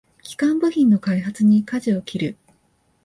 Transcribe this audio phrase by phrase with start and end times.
[0.23, 2.37] 基幹部品の開発にかじを切る